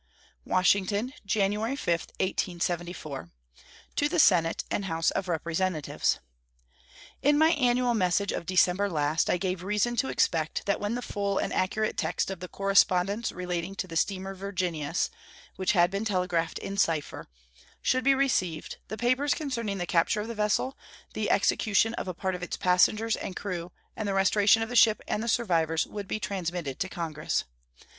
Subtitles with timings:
[0.45, 1.87] WASHINGTON, January 5,
[2.19, 3.29] 1874.
[3.97, 6.17] To the Senate and House of Representatives:
[7.21, 11.03] In my annual message of December last I gave reason to expect that when the
[11.03, 15.11] full and accurate text of the correspondence relating to the steamer Virginius,
[15.55, 17.27] which had been telegraphed in cipher,
[17.79, 20.75] should be received the papers concerning the capture of the vessel,
[21.13, 24.75] the execution of a part of its passengers and crew, and the restoration of the
[24.75, 27.43] ship and the survivors would be transmitted to Congress.